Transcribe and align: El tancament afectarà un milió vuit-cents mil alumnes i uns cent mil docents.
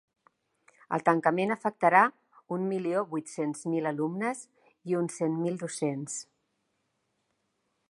El 0.95 1.03
tancament 1.09 1.53
afectarà 1.55 2.01
un 2.55 2.65
milió 2.71 3.03
vuit-cents 3.13 3.63
mil 3.75 3.91
alumnes 3.91 4.43
i 4.93 4.99
uns 5.03 5.21
cent 5.21 5.39
mil 5.45 5.63
docents. 5.67 6.19